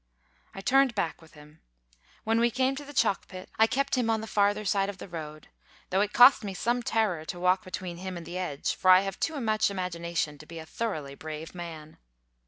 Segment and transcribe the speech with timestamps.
[0.55, 1.61] I turned back with him.
[2.23, 4.97] When we came to the Chalk pit, I kept him on the farther side of
[4.97, 5.49] the road,
[5.91, 9.01] though it cost me some terror to walk between him and the edge; for I
[9.01, 11.99] have too much imagination to be a thoroughly brave man.